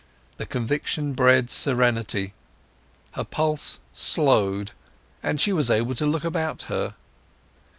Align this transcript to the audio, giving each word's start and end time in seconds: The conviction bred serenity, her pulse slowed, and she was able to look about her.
The 0.37 0.47
conviction 0.47 1.13
bred 1.13 1.51
serenity, 1.51 2.33
her 3.11 3.23
pulse 3.23 3.79
slowed, 3.93 4.71
and 5.21 5.39
she 5.39 5.53
was 5.53 5.69
able 5.69 5.93
to 5.93 6.07
look 6.07 6.23
about 6.23 6.63
her. 6.63 6.95